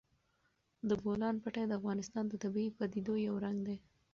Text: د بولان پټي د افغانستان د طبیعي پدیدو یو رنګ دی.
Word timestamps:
د 0.89 0.89
بولان 1.03 1.35
پټي 1.43 1.63
د 1.67 1.71
افغانستان 1.79 2.23
د 2.29 2.33
طبیعي 2.43 2.71
پدیدو 2.77 3.13
یو 3.27 3.35
رنګ 3.45 3.57
دی. 3.67 3.77